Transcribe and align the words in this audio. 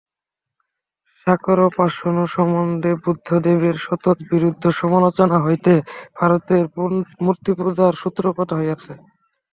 সাকারোপাসনা 1.17 2.25
সম্বন্ধে 2.35 2.91
বুদ্ধদেবের 3.03 3.75
সতত 3.85 4.17
বিরুদ্ধ 4.31 4.63
সমালোচনা 4.79 5.37
হইতেই 5.45 5.81
ভারতে 6.17 6.55
মূর্তিপূজার 7.23 7.93
সূত্রপাত 8.01 8.49
হইয়াছে। 8.57 8.93